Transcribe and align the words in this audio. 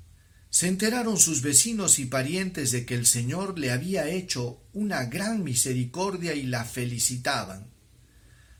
Se 0.50 0.68
enteraron 0.68 1.20
sus 1.20 1.44
vecinos 1.44 2.00
y 2.00 2.08
parientes 2.08 2.72
de 2.72 2.84
que 2.84 2.96
el 2.96 3.06
Señor 3.06 3.60
le 3.60 3.72
había 3.72 4.08
hecho 4.10 4.60
una 4.74 5.06
gran 5.06 5.44
misericordia 5.44 6.34
y 6.34 6.42
la 6.42 6.66
felicitaban. 6.66 7.68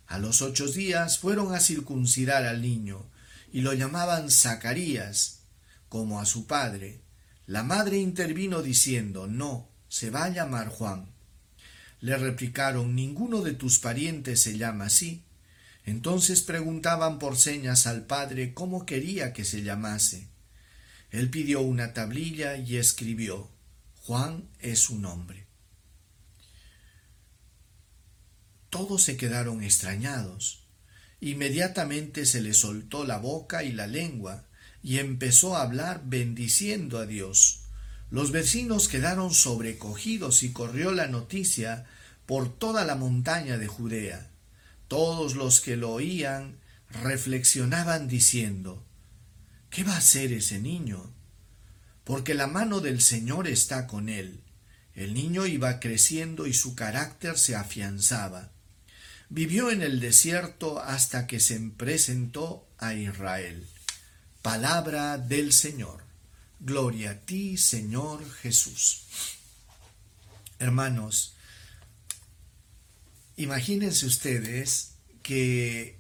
A 0.06 0.20
los 0.20 0.44
ocho 0.44 0.68
días 0.68 1.18
fueron 1.18 1.56
a 1.56 1.60
circuncidar 1.60 2.46
al 2.46 2.62
niño 2.62 3.04
y 3.52 3.62
lo 3.62 3.74
llamaban 3.74 4.30
Zacarías, 4.30 5.40
como 5.90 6.20
a 6.20 6.28
su 6.28 6.46
padre. 6.46 7.02
La 7.48 7.64
madre 7.64 7.98
intervino 7.98 8.62
diciendo, 8.62 9.26
no, 9.26 9.68
se 9.88 10.12
va 10.12 10.26
a 10.26 10.30
llamar 10.30 10.68
Juan. 10.70 11.08
Le 12.00 12.16
replicaron, 12.16 12.94
ninguno 12.94 13.42
de 13.42 13.54
tus 13.54 13.80
parientes 13.80 14.40
se 14.40 14.56
llama 14.56 14.86
así. 14.86 15.24
Entonces 15.86 16.42
preguntaban 16.42 17.20
por 17.20 17.38
señas 17.38 17.86
al 17.86 18.06
padre 18.06 18.54
cómo 18.54 18.86
quería 18.86 19.34
que 19.34 19.46
se 19.46 19.62
llamase. 19.62 20.28
Él 21.12 21.30
pidió 21.30 21.62
una 21.62 21.94
tablilla 21.94 22.58
y 22.58 22.78
escribió 22.78 23.50
Juan 24.02 24.50
es 24.60 24.80
su 24.80 25.00
nombre. 25.00 25.48
Todos 28.70 29.04
se 29.04 29.18
quedaron 29.18 29.64
extrañados. 29.64 30.68
Inmediatamente 31.22 32.26
se 32.26 32.42
le 32.42 32.54
soltó 32.54 33.06
la 33.06 33.18
boca 33.18 33.64
y 33.64 33.72
la 33.72 33.88
lengua, 33.88 34.46
y 34.84 35.00
empezó 35.00 35.56
a 35.56 35.64
hablar 35.64 36.04
bendiciendo 36.06 37.00
a 37.00 37.06
Dios. 37.08 37.62
Los 38.12 38.32
vecinos 38.32 38.88
quedaron 38.88 39.34
sobrecogidos 39.34 40.44
y 40.44 40.52
corrió 40.52 40.92
la 40.92 41.08
noticia 41.08 41.86
por 42.28 42.56
toda 42.56 42.86
la 42.86 42.96
montaña 42.96 43.58
de 43.58 43.68
Judea. 43.68 44.30
Todos 44.88 45.36
los 45.36 45.62
que 45.62 45.76
lo 45.76 45.92
oían 45.92 46.60
reflexionaban 47.04 48.08
diciendo, 48.08 48.86
¿qué 49.70 49.84
va 49.84 49.94
a 49.94 49.98
hacer 49.98 50.32
ese 50.32 50.60
niño? 50.60 51.12
Porque 52.04 52.34
la 52.34 52.48
mano 52.48 52.82
del 52.82 53.02
Señor 53.02 53.48
está 53.48 53.88
con 53.88 54.10
él. 54.10 54.42
El 54.94 55.14
niño 55.14 55.46
iba 55.46 55.80
creciendo 55.80 56.48
y 56.48 56.54
su 56.54 56.76
carácter 56.76 57.38
se 57.38 57.56
afianzaba. 57.56 58.52
Vivió 59.30 59.72
en 59.72 59.82
el 59.82 60.00
desierto 60.00 60.80
hasta 60.80 61.28
que 61.28 61.40
se 61.40 61.60
presentó 61.60 62.68
a 62.78 62.94
Israel. 62.94 63.68
Palabra 64.42 65.18
del 65.18 65.52
Señor. 65.52 66.04
Gloria 66.60 67.12
a 67.12 67.16
ti, 67.16 67.58
Señor 67.58 68.24
Jesús. 68.36 69.04
Hermanos, 70.60 71.35
Imagínense 73.38 74.06
ustedes 74.06 74.92
que 75.22 75.98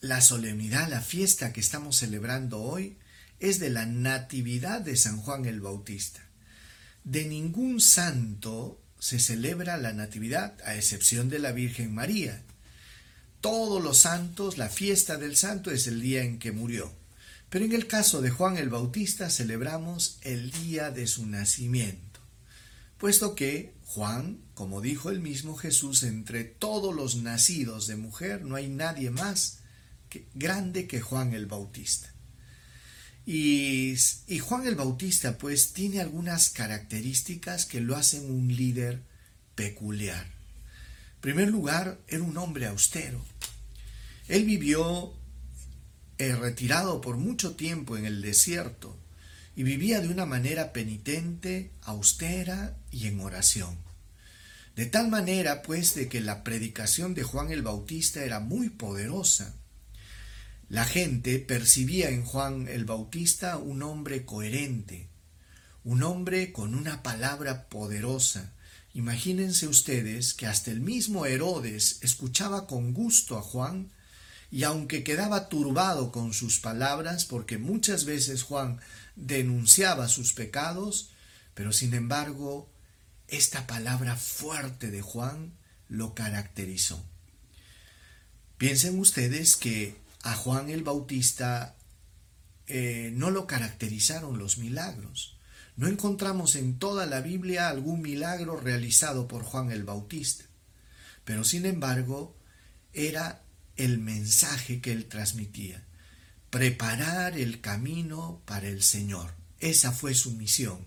la 0.00 0.20
solemnidad, 0.20 0.88
la 0.88 1.00
fiesta 1.00 1.52
que 1.52 1.60
estamos 1.60 1.96
celebrando 1.96 2.62
hoy, 2.62 2.96
es 3.40 3.58
de 3.58 3.70
la 3.70 3.86
Natividad 3.86 4.80
de 4.80 4.96
San 4.96 5.20
Juan 5.20 5.46
el 5.46 5.60
Bautista. 5.60 6.20
De 7.02 7.24
ningún 7.24 7.80
santo 7.80 8.80
se 9.00 9.18
celebra 9.18 9.76
la 9.76 9.92
Natividad, 9.92 10.56
a 10.64 10.76
excepción 10.76 11.28
de 11.28 11.40
la 11.40 11.52
Virgen 11.52 11.92
María. 11.94 12.42
Todos 13.40 13.82
los 13.82 13.98
santos, 13.98 14.56
la 14.56 14.68
fiesta 14.68 15.16
del 15.16 15.36
santo 15.36 15.70
es 15.70 15.86
el 15.88 16.00
día 16.00 16.22
en 16.22 16.38
que 16.38 16.52
murió. 16.52 16.92
Pero 17.50 17.64
en 17.64 17.72
el 17.72 17.86
caso 17.86 18.22
de 18.22 18.30
Juan 18.30 18.58
el 18.58 18.68
Bautista 18.68 19.28
celebramos 19.30 20.18
el 20.22 20.50
día 20.50 20.90
de 20.90 21.06
su 21.06 21.26
nacimiento, 21.26 22.20
puesto 22.98 23.34
que 23.34 23.75
Juan, 23.86 24.40
como 24.54 24.80
dijo 24.80 25.10
el 25.10 25.20
mismo 25.20 25.56
Jesús, 25.56 26.02
entre 26.02 26.44
todos 26.44 26.94
los 26.94 27.16
nacidos 27.16 27.86
de 27.86 27.96
mujer 27.96 28.42
no 28.42 28.56
hay 28.56 28.68
nadie 28.68 29.10
más 29.10 29.60
grande 30.34 30.86
que 30.86 31.00
Juan 31.00 31.32
el 31.32 31.46
Bautista. 31.46 32.12
Y, 33.24 33.96
Juan 34.40 34.66
el 34.66 34.74
Bautista 34.74 35.38
pues 35.38 35.72
tiene 35.72 36.00
algunas 36.00 36.50
características 36.50 37.64
que 37.64 37.80
lo 37.80 37.96
hacen 37.96 38.30
un 38.30 38.54
líder 38.54 39.02
peculiar. 39.54 40.26
En 40.26 41.20
primer 41.20 41.48
lugar, 41.48 41.98
era 42.08 42.22
un 42.22 42.36
hombre 42.36 42.66
austero. 42.66 43.24
Él 44.28 44.44
vivió 44.44 45.14
eh, 46.18 46.34
retirado 46.34 47.00
por 47.00 47.16
mucho 47.16 47.54
tiempo 47.54 47.96
en 47.96 48.04
el 48.04 48.20
desierto 48.20 48.96
y 49.56 49.62
vivía 49.62 50.00
de 50.00 50.08
una 50.08 50.26
manera 50.26 50.74
penitente, 50.74 51.72
austera 51.80 52.76
y 52.90 53.06
en 53.06 53.18
oración. 53.20 53.78
De 54.76 54.84
tal 54.84 55.08
manera, 55.08 55.62
pues, 55.62 55.94
de 55.94 56.08
que 56.08 56.20
la 56.20 56.44
predicación 56.44 57.14
de 57.14 57.22
Juan 57.22 57.50
el 57.50 57.62
Bautista 57.62 58.22
era 58.22 58.38
muy 58.38 58.68
poderosa. 58.68 59.54
La 60.68 60.84
gente 60.84 61.38
percibía 61.38 62.10
en 62.10 62.22
Juan 62.24 62.68
el 62.68 62.84
Bautista 62.84 63.56
un 63.56 63.82
hombre 63.82 64.26
coherente, 64.26 65.08
un 65.84 66.02
hombre 66.02 66.52
con 66.52 66.74
una 66.74 67.02
palabra 67.02 67.68
poderosa. 67.70 68.52
Imagínense 68.92 69.68
ustedes 69.68 70.34
que 70.34 70.46
hasta 70.46 70.70
el 70.70 70.80
mismo 70.80 71.24
Herodes 71.24 71.98
escuchaba 72.02 72.66
con 72.66 72.92
gusto 72.92 73.38
a 73.38 73.42
Juan 73.42 73.90
y 74.50 74.64
aunque 74.64 75.02
quedaba 75.02 75.48
turbado 75.48 76.12
con 76.12 76.32
sus 76.32 76.60
palabras, 76.60 77.24
porque 77.24 77.58
muchas 77.58 78.04
veces 78.04 78.42
Juan 78.42 78.80
denunciaba 79.16 80.08
sus 80.08 80.32
pecados, 80.32 81.10
pero 81.54 81.72
sin 81.72 81.94
embargo 81.94 82.70
esta 83.28 83.66
palabra 83.66 84.16
fuerte 84.16 84.90
de 84.90 85.02
Juan 85.02 85.52
lo 85.88 86.14
caracterizó. 86.14 87.04
Piensen 88.58 88.98
ustedes 88.98 89.56
que 89.56 89.96
a 90.22 90.34
Juan 90.34 90.70
el 90.70 90.82
Bautista 90.82 91.76
eh, 92.66 93.10
no 93.14 93.30
lo 93.30 93.46
caracterizaron 93.46 94.38
los 94.38 94.58
milagros. 94.58 95.36
No 95.76 95.88
encontramos 95.88 96.56
en 96.56 96.78
toda 96.78 97.06
la 97.06 97.20
Biblia 97.20 97.68
algún 97.68 98.00
milagro 98.00 98.58
realizado 98.58 99.28
por 99.28 99.42
Juan 99.42 99.70
el 99.70 99.84
Bautista. 99.84 100.44
Pero 101.24 101.44
sin 101.44 101.66
embargo, 101.66 102.36
era 102.92 103.42
el 103.76 103.98
mensaje 103.98 104.80
que 104.80 104.92
él 104.92 105.06
transmitía. 105.06 105.85
Preparar 106.50 107.36
el 107.36 107.60
camino 107.60 108.42
para 108.44 108.68
el 108.68 108.82
Señor. 108.82 109.34
Esa 109.60 109.92
fue 109.92 110.14
su 110.14 110.32
misión 110.32 110.86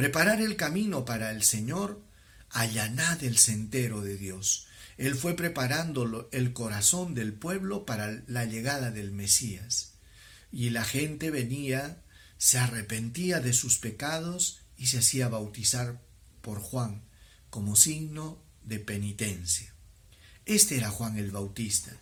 preparar 0.00 0.40
el 0.40 0.56
camino 0.56 1.04
para 1.04 1.30
el 1.30 1.42
Señor, 1.42 2.00
allanad 2.48 3.22
el 3.22 3.36
sendero 3.36 4.00
de 4.00 4.16
Dios. 4.16 4.66
Él 4.96 5.14
fue 5.14 5.36
preparando 5.36 6.26
el 6.32 6.54
corazón 6.54 7.14
del 7.14 7.34
pueblo 7.34 7.84
para 7.84 8.22
la 8.26 8.46
llegada 8.46 8.90
del 8.90 9.12
Mesías. 9.12 9.92
Y 10.50 10.70
la 10.70 10.84
gente 10.84 11.30
venía, 11.30 12.02
se 12.38 12.58
arrepentía 12.58 13.40
de 13.40 13.52
sus 13.52 13.76
pecados 13.76 14.62
y 14.78 14.86
se 14.86 15.00
hacía 15.00 15.28
bautizar 15.28 16.00
por 16.40 16.60
Juan 16.60 17.02
como 17.50 17.76
signo 17.76 18.42
de 18.64 18.78
penitencia. 18.78 19.74
Este 20.46 20.78
era 20.78 20.88
Juan 20.88 21.18
el 21.18 21.30
Bautista. 21.30 21.92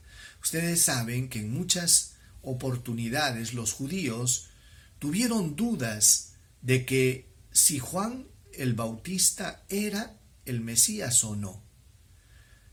Ustedes 0.40 0.82
saben 0.82 1.28
que 1.28 1.40
en 1.40 1.52
muchas 1.52 2.14
oportunidades 2.42 3.54
los 3.54 3.72
judíos 3.72 4.50
tuvieron 4.98 5.56
dudas 5.56 6.34
de 6.62 6.84
que 6.84 7.28
si 7.52 7.78
Juan 7.78 8.26
el 8.52 8.74
Bautista 8.74 9.64
era 9.68 10.18
el 10.44 10.60
Mesías 10.60 11.22
o 11.24 11.36
no. 11.36 11.62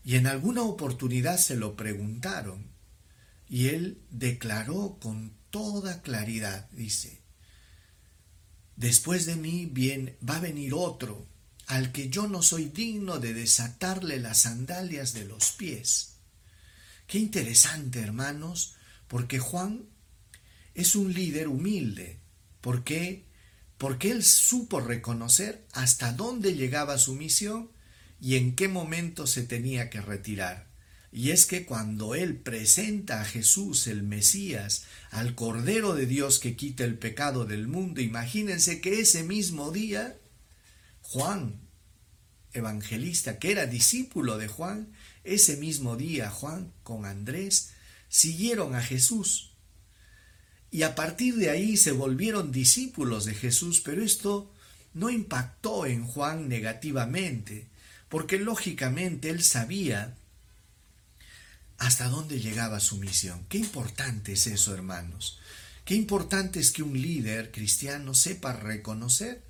Y 0.04 0.16
en 0.16 0.26
alguna 0.26 0.62
oportunidad 0.62 1.38
se 1.38 1.56
lo 1.56 1.76
preguntaron 1.76 2.70
y 3.48 3.68
él 3.68 4.02
declaró 4.10 4.98
con 5.00 5.36
toda 5.50 6.02
claridad, 6.02 6.68
dice, 6.70 7.22
después 8.76 9.26
de 9.26 9.36
mí 9.36 9.66
bien 9.66 10.16
va 10.28 10.36
a 10.36 10.40
venir 10.40 10.74
otro 10.74 11.26
al 11.66 11.90
que 11.92 12.08
yo 12.08 12.28
no 12.28 12.42
soy 12.42 12.66
digno 12.66 13.18
de 13.18 13.34
desatarle 13.34 14.20
las 14.20 14.38
sandalias 14.38 15.12
de 15.12 15.24
los 15.24 15.52
pies. 15.52 16.18
Qué 17.06 17.18
interesante, 17.18 18.00
hermanos, 18.00 18.75
porque 19.08 19.38
Juan 19.38 19.86
es 20.74 20.96
un 20.96 21.12
líder 21.12 21.48
humilde, 21.48 22.18
porque 22.60 23.26
porque 23.78 24.10
él 24.10 24.24
supo 24.24 24.80
reconocer 24.80 25.66
hasta 25.72 26.12
dónde 26.12 26.54
llegaba 26.54 26.98
su 26.98 27.14
misión 27.14 27.70
y 28.20 28.36
en 28.36 28.56
qué 28.56 28.68
momento 28.68 29.26
se 29.26 29.42
tenía 29.42 29.90
que 29.90 30.00
retirar. 30.00 30.66
Y 31.12 31.30
es 31.30 31.46
que 31.46 31.64
cuando 31.64 32.14
él 32.14 32.36
presenta 32.36 33.20
a 33.20 33.24
Jesús, 33.24 33.86
el 33.86 34.02
Mesías, 34.02 34.84
al 35.10 35.34
Cordero 35.34 35.94
de 35.94 36.06
Dios 36.06 36.38
que 36.38 36.56
quita 36.56 36.84
el 36.84 36.98
pecado 36.98 37.44
del 37.44 37.68
mundo, 37.68 38.00
imagínense 38.00 38.80
que 38.80 39.00
ese 39.00 39.22
mismo 39.22 39.70
día, 39.70 40.16
Juan, 41.02 41.60
evangelista, 42.52 43.38
que 43.38 43.52
era 43.52 43.66
discípulo 43.66 44.38
de 44.38 44.48
Juan, 44.48 44.92
ese 45.24 45.56
mismo 45.56 45.96
día 45.96 46.30
Juan 46.30 46.72
con 46.82 47.04
Andrés 47.04 47.70
siguieron 48.08 48.74
a 48.74 48.82
Jesús. 48.82 49.52
Y 50.70 50.82
a 50.82 50.94
partir 50.94 51.36
de 51.36 51.50
ahí 51.50 51.76
se 51.76 51.92
volvieron 51.92 52.52
discípulos 52.52 53.24
de 53.24 53.34
Jesús, 53.34 53.80
pero 53.80 54.02
esto 54.02 54.52
no 54.94 55.10
impactó 55.10 55.86
en 55.86 56.04
Juan 56.06 56.48
negativamente, 56.48 57.66
porque 58.08 58.38
lógicamente 58.38 59.30
él 59.30 59.42
sabía 59.42 60.16
hasta 61.78 62.08
dónde 62.08 62.40
llegaba 62.40 62.80
su 62.80 62.96
misión. 62.96 63.44
Qué 63.48 63.58
importante 63.58 64.32
es 64.32 64.46
eso, 64.46 64.74
hermanos. 64.74 65.38
Qué 65.84 65.94
importante 65.94 66.58
es 66.58 66.72
que 66.72 66.82
un 66.82 67.00
líder 67.00 67.52
cristiano 67.52 68.14
sepa 68.14 68.52
reconocer 68.52 69.44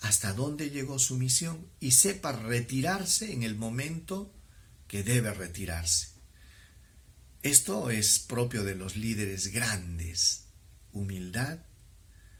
hasta 0.00 0.32
dónde 0.32 0.70
llegó 0.70 0.98
su 0.98 1.16
misión 1.16 1.66
y 1.78 1.92
sepa 1.92 2.32
retirarse 2.32 3.32
en 3.32 3.42
el 3.42 3.54
momento 3.54 4.32
que 4.88 5.02
debe 5.02 5.32
retirarse. 5.32 6.09
Esto 7.42 7.88
es 7.88 8.18
propio 8.18 8.64
de 8.64 8.74
los 8.74 8.96
líderes 8.96 9.48
grandes. 9.52 10.44
Humildad, 10.92 11.60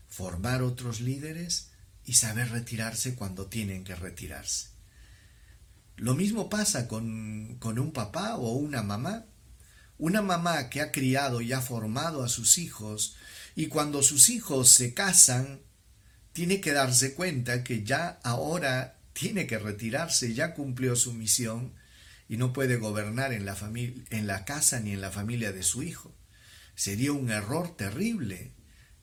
formar 0.09 0.63
otros 0.63 1.01
líderes 1.01 1.71
y 2.05 2.15
saber 2.15 2.51
retirarse 2.51 3.15
cuando 3.15 3.47
tienen 3.47 3.83
que 3.83 3.95
retirarse. 3.95 4.69
Lo 5.97 6.15
mismo 6.15 6.51
pasa 6.51 6.87
con, 6.87 7.57
con 7.61 7.79
un 7.79 7.93
papá 7.93 8.37
o 8.37 8.53
una 8.53 8.83
mamá. 8.83 9.25
Una 9.97 10.21
mamá 10.21 10.69
que 10.69 10.83
ha 10.83 10.93
criado 10.93 11.41
y 11.41 11.53
ha 11.53 11.61
formado 11.61 12.23
a 12.23 12.29
sus 12.29 12.59
hijos 12.59 13.17
y 13.55 13.67
cuando 13.67 14.03
sus 14.03 14.29
hijos 14.31 14.71
se 14.71 14.95
casan, 14.95 15.61
tiene 16.33 16.61
que 16.61 16.73
darse 16.73 17.15
cuenta 17.15 17.65
que 17.65 17.85
ya 17.85 18.21
ahora 18.23 18.99
tiene 19.13 19.47
que 19.47 19.59
retirarse, 19.59 20.35
ya 20.35 20.55
cumplió 20.55 20.97
su 20.97 21.13
misión 21.13 21.73
y 22.31 22.37
no 22.37 22.53
puede 22.53 22.77
gobernar 22.77 23.33
en 23.33 23.45
la, 23.45 23.57
familia, 23.57 24.05
en 24.11 24.29
la 24.29 24.45
casa 24.45 24.79
ni 24.79 24.93
en 24.93 25.01
la 25.01 25.11
familia 25.11 25.51
de 25.51 25.65
su 25.65 25.83
hijo. 25.83 26.15
Sería 26.77 27.11
un 27.11 27.29
error 27.29 27.77
terrible 27.77 28.53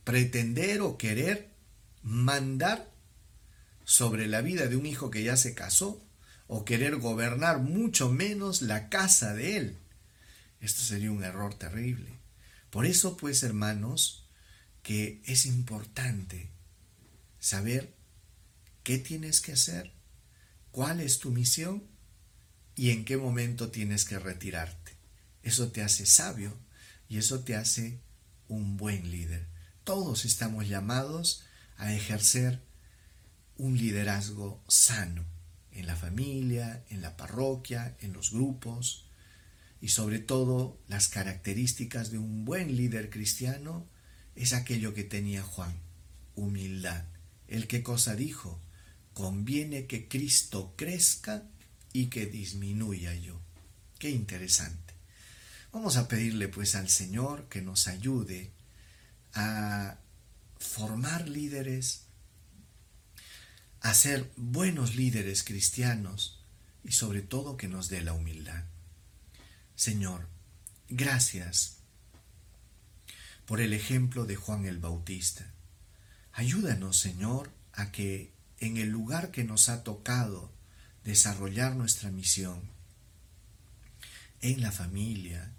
pretender 0.06 0.80
o 0.80 0.98
querer 0.98 1.52
mandar 2.02 2.90
sobre 3.84 4.28
la 4.28 4.40
vida 4.40 4.68
de 4.68 4.78
un 4.78 4.86
hijo 4.86 5.12
que 5.12 5.24
ya 5.24 5.36
se 5.36 5.54
casó 5.54 6.08
o 6.48 6.64
querer 6.64 6.96
gobernar 6.96 7.60
mucho 7.60 8.10
menos 8.10 8.62
la 8.62 8.88
casa 8.88 9.34
de 9.34 9.58
él. 9.58 9.78
Esto 10.62 10.84
sería 10.84 11.12
un 11.12 11.26
error 11.26 11.54
terrible. 11.54 12.22
Por 12.70 12.86
eso, 12.86 13.18
pues, 13.18 13.44
hermanos, 13.44 14.26
que 14.84 15.22
es 15.26 15.46
importante 15.46 16.50
saber 17.40 17.94
qué 18.84 19.00
tienes 19.00 19.42
que 19.42 19.52
hacer, 19.52 19.92
cuál 20.72 21.02
es 21.02 21.20
tu 21.20 21.30
misión 21.30 21.97
y 22.78 22.92
en 22.92 23.04
qué 23.06 23.18
momento 23.18 23.72
tienes 23.72 24.06
que 24.06 24.20
retirarte. 24.20 24.94
Eso 25.42 25.72
te 25.72 25.82
hace 25.82 26.06
sabio 26.06 26.56
y 27.10 27.18
eso 27.18 27.40
te 27.40 27.56
hace 27.56 28.00
un 28.48 28.78
buen 28.78 29.10
líder. 29.10 29.48
Todos 29.84 30.26
estamos 30.26 30.70
llamados 30.70 31.44
a 31.78 31.94
ejercer 31.94 32.62
un 33.58 33.78
liderazgo 33.78 34.64
sano 34.68 35.26
en 35.72 35.88
la 35.88 35.96
familia, 35.96 36.86
en 36.90 37.02
la 37.02 37.18
parroquia, 37.18 37.98
en 38.00 38.14
los 38.14 38.32
grupos 38.32 39.08
y 39.82 39.90
sobre 39.90 40.20
todo 40.20 40.80
las 40.88 41.08
características 41.08 42.12
de 42.12 42.20
un 42.20 42.46
buen 42.46 42.78
líder 42.78 43.10
cristiano 43.10 43.88
es 44.36 44.54
aquello 44.54 44.94
que 44.94 45.04
tenía 45.04 45.42
Juan, 45.42 45.80
humildad. 46.36 47.06
¿El 47.48 47.66
qué 47.66 47.82
cosa 47.82 48.16
dijo? 48.16 48.62
Conviene 49.14 49.88
que 49.88 50.08
Cristo 50.08 50.76
crezca 50.78 51.44
y 51.98 52.10
que 52.10 52.28
disminuya 52.28 53.16
yo. 53.16 53.42
Qué 53.98 54.12
interesante. 54.12 54.94
Vamos 55.72 55.98
a 55.98 56.08
pedirle 56.08 56.48
pues 56.48 56.76
al 56.76 56.90
Señor 56.90 57.50
que 57.50 57.64
nos 57.64 57.88
ayude 57.88 58.52
a 59.34 59.98
formar 60.60 61.28
líderes 61.28 62.04
a 63.82 63.96
ser 63.96 64.32
buenos 64.36 64.96
líderes 64.96 65.44
cristianos 65.44 66.40
y 66.84 66.92
sobre 66.92 67.24
todo 67.24 67.58
que 67.58 67.68
nos 67.68 67.90
dé 67.90 68.02
la 68.02 68.14
humildad. 68.14 68.66
Señor, 69.76 70.28
gracias 70.90 71.78
por 73.48 73.60
el 73.60 73.74
ejemplo 73.74 74.26
de 74.26 74.36
Juan 74.36 74.66
el 74.66 74.78
Bautista. 74.78 75.52
Ayúdanos, 76.32 77.00
Señor, 77.00 77.50
a 77.74 77.92
que 77.92 78.34
en 78.60 78.78
el 78.78 78.90
lugar 78.90 79.32
que 79.32 79.44
nos 79.44 79.68
ha 79.70 79.84
tocado 79.84 80.56
desarrollar 81.08 81.74
nuestra 81.74 82.12
misión, 82.12 82.60
en 84.42 84.60
la 84.60 84.74
familia, 84.74 85.54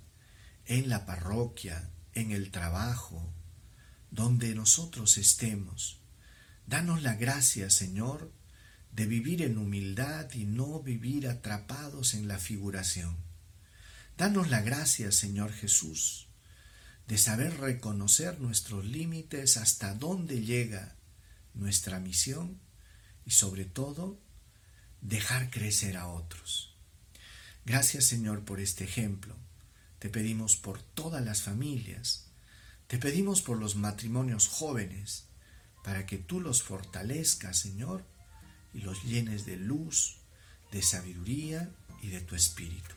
en 0.66 0.90
la 0.90 1.06
parroquia, 1.06 1.88
en 2.12 2.32
el 2.32 2.50
trabajo, 2.50 3.26
donde 4.10 4.54
nosotros 4.54 5.16
estemos, 5.16 6.00
Danos 6.66 7.02
la 7.02 7.14
gracia, 7.14 7.70
Señor, 7.70 8.30
de 8.92 9.06
vivir 9.06 9.40
en 9.40 9.56
humildad 9.56 10.30
y 10.34 10.44
no 10.44 10.80
vivir 10.80 11.26
atrapados 11.26 12.12
en 12.12 12.28
la 12.28 12.36
figuración. 12.38 13.16
Danos 14.18 14.50
la 14.50 14.60
gracia, 14.60 15.10
Señor 15.12 15.50
Jesús, 15.54 16.28
de 17.06 17.16
saber 17.16 17.56
reconocer 17.58 18.38
nuestros 18.38 18.84
límites 18.84 19.56
hasta 19.56 19.94
dónde 19.94 20.42
llega 20.42 20.94
nuestra 21.54 22.00
misión 22.00 22.60
y 23.24 23.30
sobre 23.30 23.64
todo 23.64 24.20
dejar 25.00 25.50
crecer 25.50 25.96
a 25.96 26.08
otros. 26.08 26.74
Gracias 27.64 28.04
Señor 28.04 28.44
por 28.44 28.60
este 28.60 28.84
ejemplo. 28.84 29.34
Te 29.98 30.08
pedimos 30.08 30.56
por 30.56 30.80
todas 30.80 31.24
las 31.24 31.42
familias. 31.42 32.26
Te 32.86 32.98
pedimos 32.98 33.42
por 33.42 33.58
los 33.58 33.76
matrimonios 33.76 34.48
jóvenes 34.48 35.24
para 35.84 36.06
que 36.06 36.18
tú 36.18 36.40
los 36.40 36.62
fortalezcas, 36.62 37.58
Señor, 37.58 38.04
y 38.72 38.80
los 38.80 39.02
llenes 39.04 39.44
de 39.44 39.56
luz, 39.56 40.16
de 40.70 40.82
sabiduría 40.82 41.70
y 42.02 42.08
de 42.08 42.20
tu 42.20 42.34
espíritu. 42.34 42.94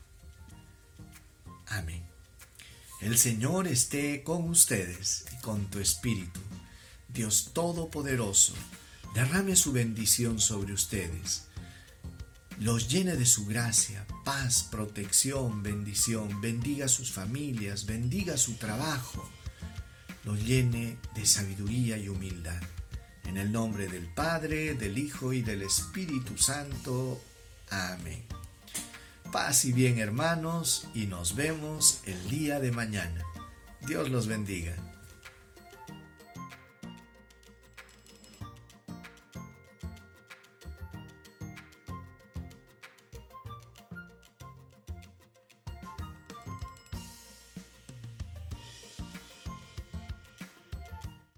Amén. 1.66 2.02
El 3.00 3.18
Señor 3.18 3.66
esté 3.66 4.22
con 4.22 4.48
ustedes 4.48 5.24
y 5.32 5.40
con 5.42 5.70
tu 5.70 5.80
espíritu. 5.80 6.40
Dios 7.08 7.50
Todopoderoso, 7.52 8.54
derrame 9.14 9.56
su 9.56 9.72
bendición 9.72 10.38
sobre 10.38 10.72
ustedes. 10.72 11.48
Los 12.58 12.88
llene 12.88 13.16
de 13.16 13.26
su 13.26 13.46
gracia, 13.46 14.06
paz, 14.24 14.68
protección, 14.70 15.62
bendición. 15.62 16.40
Bendiga 16.40 16.88
sus 16.88 17.10
familias, 17.10 17.86
bendiga 17.86 18.36
su 18.36 18.54
trabajo. 18.54 19.28
Los 20.24 20.44
llene 20.44 20.98
de 21.14 21.26
sabiduría 21.26 21.96
y 21.96 22.08
humildad. 22.08 22.60
En 23.24 23.36
el 23.36 23.50
nombre 23.50 23.88
del 23.88 24.06
Padre, 24.06 24.74
del 24.74 24.98
Hijo 24.98 25.32
y 25.32 25.42
del 25.42 25.62
Espíritu 25.62 26.38
Santo. 26.38 27.20
Amén. 27.70 28.22
Paz 29.32 29.64
y 29.64 29.72
bien 29.72 29.98
hermanos 29.98 30.88
y 30.94 31.06
nos 31.06 31.34
vemos 31.34 32.00
el 32.04 32.28
día 32.28 32.60
de 32.60 32.70
mañana. 32.70 33.24
Dios 33.86 34.10
los 34.10 34.26
bendiga. 34.26 34.76